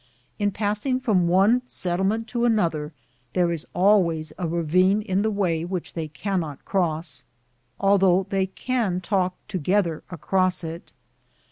[0.39, 2.91] In passing from one settlement to another,
[3.33, 7.23] there is always a ravine in the way which they can not cross,
[7.79, 10.91] although they can talk to gether across it.